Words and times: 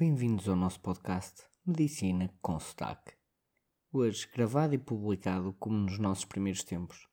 Bem-vindos 0.00 0.48
ao 0.48 0.54
nosso 0.54 0.78
podcast 0.78 1.42
Medicina 1.66 2.32
com 2.40 2.60
Sotaque. 2.60 3.14
Hoje 3.92 4.28
gravado 4.32 4.72
e 4.72 4.78
publicado 4.78 5.52
como 5.54 5.76
nos 5.76 5.98
nossos 5.98 6.24
primeiros 6.24 6.62
tempos. 6.62 7.08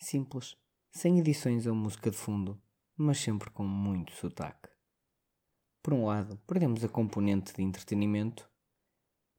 Simples, 0.00 0.56
sem 0.90 1.20
edições 1.20 1.68
ou 1.68 1.74
música 1.76 2.10
de 2.10 2.16
fundo, 2.16 2.60
mas 2.96 3.20
sempre 3.20 3.48
com 3.50 3.62
muito 3.62 4.12
sotaque. 4.12 4.68
Por 5.80 5.94
um 5.94 6.06
lado, 6.06 6.36
perdemos 6.48 6.82
a 6.82 6.88
componente 6.88 7.54
de 7.54 7.62
entretenimento, 7.62 8.50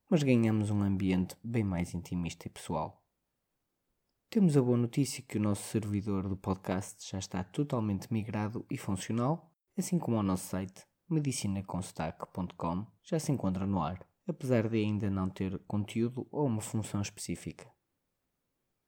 mas 0.09 0.23
ganhamos 0.23 0.69
um 0.69 0.81
ambiente 0.81 1.35
bem 1.43 1.65
mais 1.65 1.93
intimista 1.93 2.47
e 2.47 2.49
pessoal. 2.49 3.05
Temos 4.29 4.55
a 4.55 4.61
boa 4.61 4.77
notícia 4.77 5.21
que 5.21 5.38
o 5.38 5.41
nosso 5.41 5.63
servidor 5.63 6.29
do 6.29 6.38
podcast 6.38 7.05
já 7.11 7.19
está 7.19 7.43
totalmente 7.43 8.07
migrado 8.13 8.65
e 8.71 8.77
funcional, 8.77 9.54
assim 9.77 9.99
como 9.99 10.15
o 10.15 10.23
nosso 10.23 10.47
site 10.47 10.88
medicinaconstac.com 11.09 12.85
já 13.03 13.19
se 13.19 13.31
encontra 13.31 13.65
no 13.65 13.81
ar, 13.81 14.05
apesar 14.27 14.67
de 14.67 14.77
ainda 14.77 15.09
não 15.09 15.29
ter 15.29 15.57
conteúdo 15.67 16.27
ou 16.31 16.45
uma 16.45 16.61
função 16.61 17.02
específica. 17.02 17.71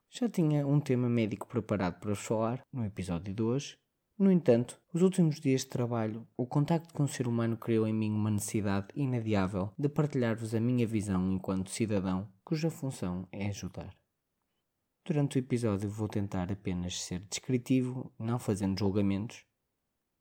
Já 0.09 0.27
tinha 0.27 0.65
um 0.65 0.79
tema 0.79 1.07
médico 1.07 1.47
preparado 1.47 1.99
para 1.99 2.15
falar 2.15 2.61
no 2.73 2.83
episódio 2.83 3.33
de 3.33 3.43
hoje. 3.43 3.77
No 4.17 4.31
entanto, 4.31 4.81
os 4.91 5.01
últimos 5.01 5.39
dias 5.39 5.61
de 5.61 5.67
trabalho, 5.67 6.27
o 6.35 6.45
contacto 6.45 6.93
com 6.93 7.03
o 7.03 7.07
ser 7.07 7.27
humano 7.27 7.55
criou 7.55 7.87
em 7.87 7.93
mim 7.93 8.11
uma 8.11 8.31
necessidade 8.31 8.87
inadiável 8.95 9.71
de 9.77 9.87
partilhar-vos 9.87 10.53
a 10.55 10.59
minha 10.59 10.85
visão 10.85 11.31
enquanto 11.31 11.69
cidadão 11.69 12.27
cuja 12.43 12.71
função 12.71 13.27
é 13.31 13.47
ajudar. 13.47 13.95
Durante 15.05 15.37
o 15.37 15.39
episódio 15.39 15.89
vou 15.89 16.07
tentar 16.07 16.51
apenas 16.51 17.01
ser 17.01 17.19
descritivo, 17.29 18.11
não 18.19 18.37
fazendo 18.37 18.77
julgamentos, 18.77 19.45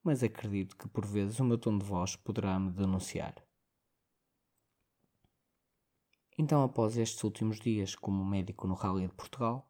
mas 0.02 0.22
acredito 0.22 0.76
que 0.76 0.88
por 0.88 1.04
vezes 1.06 1.38
o 1.40 1.44
meu 1.44 1.58
tom 1.58 1.78
de 1.78 1.84
voz 1.84 2.16
poderá 2.16 2.58
me 2.58 2.70
denunciar. 2.70 3.34
Então, 6.38 6.62
após 6.62 6.96
estes 6.96 7.24
últimos 7.24 7.58
dias 7.58 7.96
como 7.96 8.24
médico 8.24 8.68
no 8.68 8.74
Rally 8.74 9.08
de 9.08 9.14
Portugal, 9.14 9.68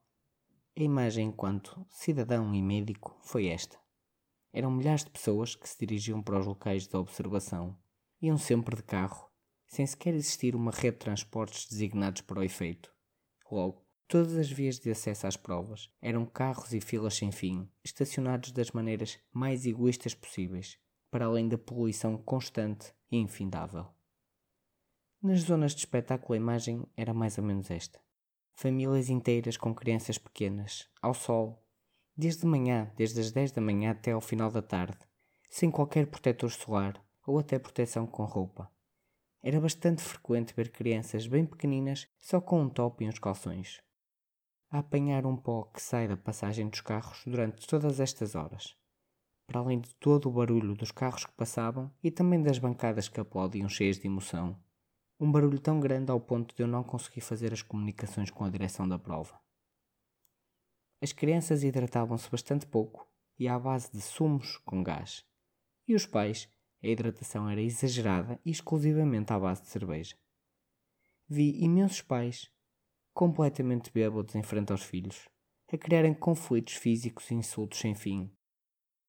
a 0.76 0.82
imagem 0.82 1.28
enquanto 1.28 1.84
cidadão 1.88 2.54
e 2.54 2.62
médico 2.62 3.18
foi 3.22 3.46
esta. 3.46 3.80
Eram 4.52 4.70
milhares 4.70 5.02
de 5.02 5.10
pessoas 5.10 5.54
que 5.54 5.68
se 5.68 5.78
dirigiam 5.78 6.22
para 6.22 6.38
os 6.38 6.46
locais 6.46 6.86
de 6.86 6.96
observação, 6.96 7.76
iam 8.20 8.36
sempre 8.36 8.76
de 8.76 8.82
carro, 8.82 9.30
sem 9.66 9.86
sequer 9.86 10.14
existir 10.14 10.54
uma 10.54 10.70
rede 10.70 10.92
de 10.92 11.04
transportes 11.04 11.66
designados 11.66 12.20
para 12.20 12.40
o 12.40 12.44
efeito. 12.44 12.94
Logo, 13.50 13.87
Todas 14.08 14.38
as 14.38 14.50
vias 14.50 14.78
de 14.78 14.90
acesso 14.90 15.26
às 15.26 15.36
provas 15.36 15.90
eram 16.00 16.24
carros 16.24 16.72
e 16.72 16.80
filas 16.80 17.14
sem 17.14 17.30
fim, 17.30 17.68
estacionados 17.84 18.52
das 18.52 18.70
maneiras 18.70 19.18
mais 19.30 19.66
egoístas 19.66 20.14
possíveis, 20.14 20.78
para 21.10 21.26
além 21.26 21.46
da 21.46 21.58
poluição 21.58 22.16
constante 22.16 22.94
e 23.10 23.18
infindável. 23.18 23.86
Nas 25.22 25.40
zonas 25.40 25.72
de 25.72 25.80
espetáculo 25.80 26.32
a 26.32 26.38
imagem 26.38 26.86
era 26.96 27.12
mais 27.12 27.36
ou 27.36 27.44
menos 27.44 27.70
esta. 27.70 28.00
Famílias 28.54 29.10
inteiras 29.10 29.58
com 29.58 29.74
crianças 29.74 30.16
pequenas, 30.16 30.88
ao 31.02 31.12
sol, 31.12 31.62
desde 32.16 32.46
manhã, 32.46 32.90
desde 32.96 33.20
as 33.20 33.30
10 33.30 33.52
da 33.52 33.60
manhã 33.60 33.90
até 33.90 34.12
ao 34.12 34.22
final 34.22 34.50
da 34.50 34.62
tarde, 34.62 34.98
sem 35.50 35.70
qualquer 35.70 36.06
protetor 36.06 36.50
solar 36.50 36.98
ou 37.26 37.38
até 37.38 37.58
proteção 37.58 38.06
com 38.06 38.24
roupa. 38.24 38.72
Era 39.42 39.60
bastante 39.60 40.02
frequente 40.02 40.54
ver 40.54 40.70
crianças 40.72 41.26
bem 41.26 41.44
pequeninas 41.44 42.08
só 42.16 42.40
com 42.40 42.62
um 42.62 42.70
top 42.70 43.04
e 43.04 43.08
uns 43.08 43.18
calções 43.18 43.86
a 44.70 44.78
apanhar 44.78 45.24
um 45.24 45.36
pó 45.36 45.64
que 45.64 45.80
sai 45.80 46.06
da 46.06 46.16
passagem 46.16 46.68
dos 46.68 46.80
carros 46.80 47.22
durante 47.24 47.66
todas 47.66 48.00
estas 48.00 48.34
horas, 48.34 48.76
para 49.46 49.60
além 49.60 49.80
de 49.80 49.94
todo 49.94 50.28
o 50.28 50.32
barulho 50.32 50.74
dos 50.74 50.90
carros 50.90 51.24
que 51.24 51.32
passavam 51.32 51.90
e 52.02 52.10
também 52.10 52.42
das 52.42 52.58
bancadas 52.58 53.08
que 53.08 53.18
aplaudiam 53.18 53.68
cheias 53.68 53.98
de 53.98 54.06
emoção. 54.06 54.58
Um 55.18 55.32
barulho 55.32 55.58
tão 55.58 55.80
grande 55.80 56.12
ao 56.12 56.20
ponto 56.20 56.54
de 56.54 56.62
eu 56.62 56.68
não 56.68 56.84
conseguir 56.84 57.22
fazer 57.22 57.52
as 57.52 57.62
comunicações 57.62 58.30
com 58.30 58.44
a 58.44 58.50
direção 58.50 58.86
da 58.86 58.98
prova. 58.98 59.40
As 61.00 61.12
crianças 61.12 61.62
hidratavam-se 61.62 62.30
bastante 62.30 62.66
pouco 62.66 63.08
e 63.38 63.48
à 63.48 63.58
base 63.58 63.90
de 63.90 64.00
sumos 64.00 64.58
com 64.58 64.82
gás. 64.82 65.24
E 65.86 65.94
os 65.94 66.04
pais, 66.04 66.48
a 66.82 66.86
hidratação 66.86 67.48
era 67.48 67.62
exagerada 67.62 68.38
e 68.44 68.50
exclusivamente 68.50 69.32
à 69.32 69.38
base 69.38 69.62
de 69.62 69.68
cerveja. 69.68 70.16
Vi 71.26 71.62
imensos 71.62 72.02
pais 72.02 72.50
completamente 73.18 73.90
bêbados 73.92 74.36
em 74.36 74.44
frente 74.44 74.70
aos 74.70 74.84
filhos, 74.84 75.28
a 75.72 75.76
criarem 75.76 76.14
conflitos 76.14 76.74
físicos 76.74 77.28
e 77.32 77.34
insultos 77.34 77.80
sem 77.80 77.92
fim. 77.92 78.32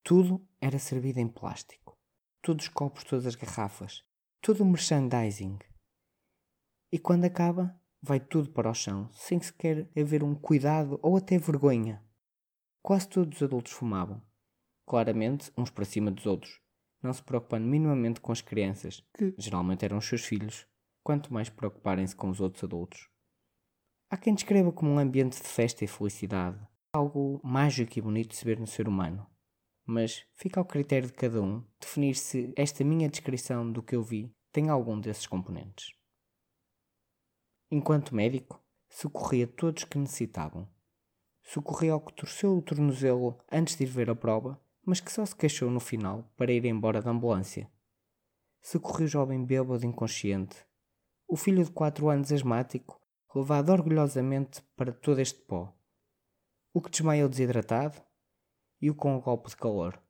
Tudo 0.03 0.44
era 0.59 0.80
servido 0.80 1.20
em 1.20 1.28
plástico. 1.28 1.96
Todos 2.42 2.66
os 2.66 2.70
copos, 2.70 3.03
todas 3.03 3.28
as 3.28 3.36
garrafas, 3.36 4.03
todo 4.42 4.62
o 4.62 4.66
merchandising. 4.66 5.59
E 6.92 6.97
quando 6.97 7.25
acaba, 7.25 7.80
vai 8.02 8.20
tudo 8.20 8.50
para 8.50 8.72
o 8.72 8.74
chão, 8.74 9.12
sem 9.14 9.40
sequer 9.40 9.88
haver 9.96 10.24
um 10.24 10.34
cuidado 10.34 11.00
ou 11.03 11.16
até 11.16 11.38
vergonha. 11.38 12.03
Quase 12.81 13.08
todos 13.08 13.38
os 13.38 13.44
adultos 13.44 13.74
fumavam. 13.74 14.24
Claramente, 14.88 15.52
uns 15.56 15.70
para 15.70 15.86
cima 15.86 16.09
dos 16.09 16.26
outros, 16.26 16.59
não 17.00 17.14
se 17.14 17.22
preocupando 17.22 17.68
minimamente 17.68 18.20
com 18.22 18.31
as 18.31 18.41
crianças, 18.41 19.08
que 19.16 19.36
geralmente 19.38 19.86
eram 19.86 20.00
os 20.00 20.08
seus 20.08 20.26
filhos, 20.26 20.66
quanto 21.03 21.31
mais 21.31 21.47
preocuparem-se 21.47 22.16
com 22.16 22.28
os 22.28 22.41
outros 22.41 22.64
adultos. 22.64 23.08
Há 24.12 24.18
quem 24.18 24.34
descreva 24.34 24.72
como 24.72 24.90
um 24.90 24.97
ambiente 24.97 25.40
de 25.40 25.47
festa 25.47 25.86
e 25.86 25.88
felicidade, 25.88 26.58
algo 26.92 27.40
mágico 27.44 28.00
e 28.00 28.02
bonito 28.02 28.30
de 28.30 28.38
se 28.38 28.44
ver 28.44 28.59
no 28.59 28.66
ser 28.66 28.88
humano. 28.88 29.24
Mas 29.86 30.25
fica 30.34 30.59
ao 30.59 30.66
critério 30.66 31.08
de 31.08 31.14
cada 31.14 31.40
um 31.40 31.64
definir 31.80 32.16
se 32.16 32.52
esta 32.56 32.84
minha 32.84 33.08
descrição 33.08 33.72
do 33.72 33.84
que 33.84 33.96
eu 33.96 34.02
vi 34.02 34.34
tem 34.52 34.68
algum 34.68 35.00
desses 35.00 35.28
componentes. 35.28 35.94
Enquanto 37.70 38.16
médico, 38.16 38.59
socorria 38.90 39.46
todos 39.46 39.84
que 39.84 40.00
necessitavam. 40.00 40.68
Socorria 41.44 41.94
ao 41.94 42.02
que 42.02 42.14
torceu 42.14 42.58
o 42.58 42.64
tornozelo 42.64 43.38
antes 43.52 43.76
de 43.76 43.84
ir 43.84 43.91
ver 43.91 44.09
a 44.09 44.16
prova, 44.16 44.59
mas 44.84 45.00
que 45.00 45.12
só 45.12 45.24
se 45.24 45.36
queixou 45.36 45.70
no 45.70 45.80
final 45.80 46.28
para 46.36 46.52
ir 46.52 46.66
embora 46.66 47.00
da 47.00 47.12
ambulância. 47.12 47.72
Socorri 48.59 49.03
o 49.03 49.08
jovem 49.08 49.46
bêbado 49.46 49.86
inconsciente, 49.86 50.66
o 51.28 51.38
filho 51.38 51.64
de 51.64 51.70
quatro 51.70 52.09
anos 52.09 52.31
asmático 52.31 52.98
levado 53.35 53.69
orgulhosamente 53.69 54.63
para 54.75 54.91
todo 54.91 55.19
este 55.19 55.40
pó. 55.41 55.72
O 56.73 56.81
que 56.81 56.90
desmaiou 56.90 57.29
desidratado 57.29 58.01
e 58.81 58.90
o 58.90 58.95
com 58.95 59.16
o 59.16 59.22
golpe 59.22 59.50
de 59.50 59.56
calor. 59.56 60.01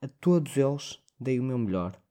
A 0.00 0.08
todos 0.08 0.56
eles 0.56 1.04
dei 1.18 1.38
o 1.38 1.42
meu 1.42 1.58
melhor. 1.58 2.02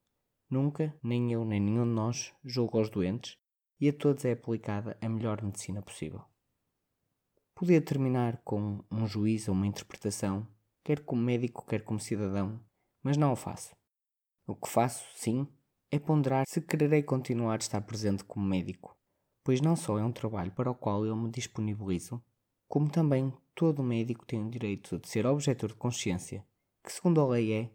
Nunca, 0.48 0.96
nem 1.02 1.32
eu 1.32 1.44
nem 1.44 1.60
nenhum 1.60 1.86
de 1.86 1.94
nós, 1.94 2.34
julgo 2.44 2.78
aos 2.78 2.90
doentes 2.90 3.38
e 3.80 3.90
a 3.90 3.94
todos 3.94 4.24
é 4.24 4.34
aplicada 4.34 4.98
a 5.02 5.10
melhor 5.10 5.42
medicina 5.42 5.82
possível. 5.82 6.24
Podia 7.56 7.82
terminar 7.82 8.38
com 8.44 8.84
um 8.92 9.08
juízo 9.08 9.52
ou 9.52 9.58
uma 9.58 9.68
interpretação, 9.68 10.48
quer 10.84 11.04
como 11.04 11.22
médico, 11.22 11.66
quer 11.66 11.84
como 11.84 12.00
cidadão, 12.00 12.64
mas 13.02 13.18
não 13.18 13.34
o 13.34 13.36
faço. 13.36 13.76
O 14.46 14.56
que 14.56 14.70
faço, 14.70 15.06
sim, 15.16 15.48
é 15.92 15.98
ponderar 15.98 16.46
se 16.48 16.62
quererei 16.62 17.02
continuar 17.02 17.56
a 17.56 17.58
estar 17.58 17.82
presente 17.82 18.24
como 18.24 18.46
médico 18.46 18.99
pois 19.44 19.62
não 19.62 19.76
só 19.76 19.98
é 19.98 20.04
um 20.04 20.12
trabalho 20.12 20.52
para 20.52 20.72
o 20.72 20.76
qual 20.76 21.06
eu 21.06 21.16
me 21.16 21.30
disponibilizo, 21.30 22.22
como 22.68 22.90
também 22.90 23.34
todo 23.56 23.84
médico 23.84 24.26
tem 24.26 24.46
o 24.46 24.50
direito 24.50 25.00
de 25.00 25.10
ser 25.10 25.26
objetor 25.26 25.70
de 25.70 25.76
consciência, 25.76 26.46
que 26.84 26.92
segundo 26.92 27.20
a 27.22 27.28
lei 27.28 27.54
é 27.54 27.72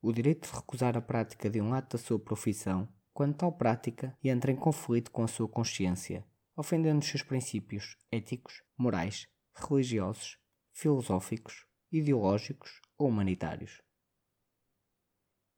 o 0.00 0.12
direito 0.12 0.48
de 0.48 0.54
recusar 0.54 0.96
a 0.96 1.00
prática 1.00 1.48
de 1.48 1.60
um 1.60 1.72
ato 1.72 1.96
da 1.96 2.02
sua 2.02 2.18
profissão 2.18 2.88
quando 3.12 3.36
tal 3.36 3.52
prática 3.52 4.16
entra 4.22 4.50
em 4.50 4.56
conflito 4.56 5.10
com 5.10 5.22
a 5.22 5.28
sua 5.28 5.46
consciência, 5.46 6.26
ofendendo 6.56 7.00
os 7.00 7.06
seus 7.06 7.22
princípios 7.22 7.96
éticos, 8.10 8.62
morais, 8.76 9.28
religiosos, 9.54 10.38
filosóficos, 10.72 11.66
ideológicos 11.90 12.80
ou 12.98 13.08
humanitários. 13.08 13.82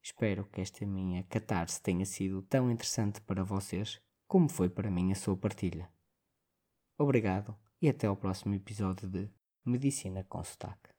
Espero 0.01 0.45
que 0.45 0.61
esta 0.61 0.85
minha 0.85 1.23
catarse 1.23 1.81
tenha 1.81 2.05
sido 2.05 2.43
tão 2.43 2.69
interessante 2.69 3.19
para 3.21 3.43
vocês 3.43 3.99
como 4.27 4.49
foi 4.49 4.69
para 4.69 4.91
mim 4.91 5.11
a 5.11 5.15
sua 5.15 5.37
partilha. 5.37 5.89
Obrigado 6.97 7.57
e 7.81 7.89
até 7.89 8.07
ao 8.07 8.15
próximo 8.15 8.55
episódio 8.55 9.07
de 9.09 9.29
Medicina 9.65 10.23
com 10.23 10.43
Sotaque. 10.43 10.94